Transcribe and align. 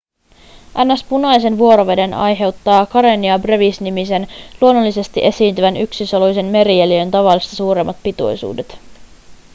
ns 0.83 1.03
punaisen 1.09 1.57
vuoroveden 1.57 2.13
aiheuttaa 2.13 2.85
karenia 2.85 3.39
brevis 3.39 3.81
nimisen 3.81 4.27
luonnollisesti 4.61 5.25
esiintyvän 5.25 5.77
yksisoluisen 5.77 6.45
merieliön 6.45 7.11
tavallista 7.11 7.55
suuremmat 7.55 7.97
pitoisuudet 8.03 8.77